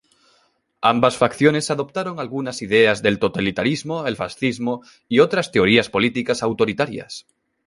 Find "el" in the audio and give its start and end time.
4.07-4.15